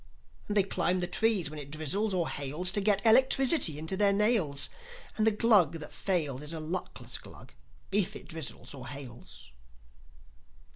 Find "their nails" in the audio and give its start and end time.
3.95-4.67